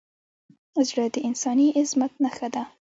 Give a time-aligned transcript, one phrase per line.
[0.87, 2.63] زړه د انساني عظمت نښه ده.